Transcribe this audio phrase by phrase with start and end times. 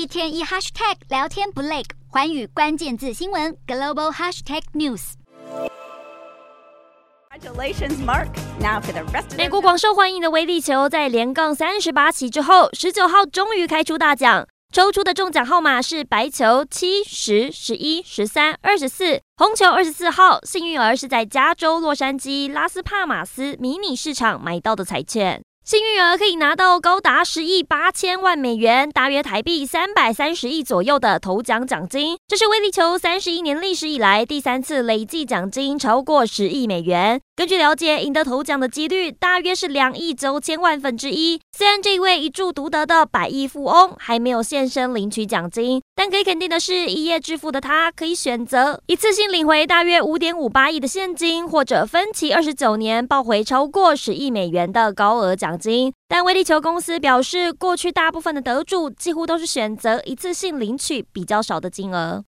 [0.00, 5.12] 一天一 hashtag 聊天不累，环宇关键字新闻 global hashtag news。
[7.30, 8.28] Congratulations, Mark.
[8.58, 9.36] Now for the rest.
[9.36, 14.48] 美国广受欢迎的威力球在连杠三十八期之后，十九号终于开出大奖。
[14.72, 20.40] 抽出的中奖号码是白球七、十、十一、十三、二十四，红球二十四号。
[20.44, 25.42] 幸运儿是在加州洛杉矶拉斯帕马斯迷你市场买到的彩券。
[25.70, 32.18] 幸运儿可以拿到高达十亿八千万美元，大约台币三百三十亿左右的头奖奖金。
[32.26, 37.20] 这是威力球三十一年历史以来第三次累计奖金超过十亿美元。
[37.40, 41.40] 根据了解，赢得头奖的几率大约是两亿九千万分之一。
[41.56, 55.90] 虽然这位一注独得的百亿富翁还没有现身领取奖金，但可以肯定的是，一夜致富的他可以选择一次性领回大约五点五八亿的现金，或者分期二十九年抱回超过十亿美元的高额奖金。
[56.08, 62.18] 但威力球公司表示，过去大部分的得主几乎都是选择一次性领取比较少的金额。